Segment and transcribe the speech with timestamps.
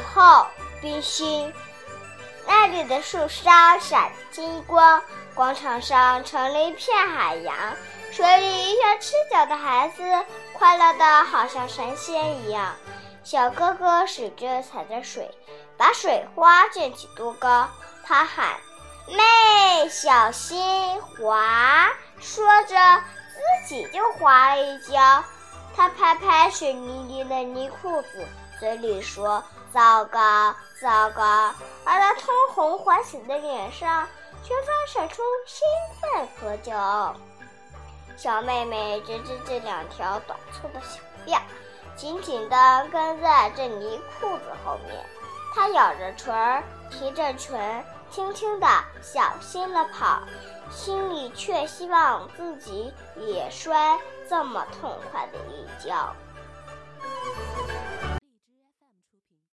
[0.00, 0.46] 后
[0.80, 1.52] 冰心。
[2.46, 5.02] 那里的树梢闪金光，
[5.34, 7.54] 广场上成了一片海洋，
[8.10, 10.02] 水里像吃脚的孩子，
[10.54, 12.74] 快乐的好像神仙一样。
[13.22, 15.30] 小哥哥使劲踩着水，
[15.76, 17.68] 把水花溅起多高。
[18.02, 18.56] 他喊
[19.08, 22.74] ：“妹，小心滑！”说着，
[23.34, 25.22] 自己就滑了一跤。
[25.76, 28.26] 他拍拍水泥泥的泥裤子，
[28.58, 29.42] 嘴里说。
[29.70, 31.52] 糟糕，糟糕！
[31.84, 34.08] 而他通红欢喜的脸上
[34.42, 35.68] 却放射出兴
[36.00, 37.14] 奋和骄傲。
[38.16, 41.38] 小妹妹直着这两条短粗的小辫，
[41.94, 45.04] 紧紧地跟在这泥裤子后面。
[45.54, 48.66] 她咬着唇儿，提着唇，轻轻地、
[49.02, 50.22] 小心地跑，
[50.70, 56.16] 心里却希望自己也摔这么痛快的一跤。